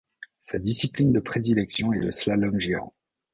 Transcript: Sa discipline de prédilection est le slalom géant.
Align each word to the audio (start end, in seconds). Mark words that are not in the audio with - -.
Sa 0.39 0.57
discipline 0.57 1.11
de 1.13 1.19
prédilection 1.19 1.93
est 1.93 1.99
le 1.99 2.11
slalom 2.11 2.59
géant. 2.59 2.95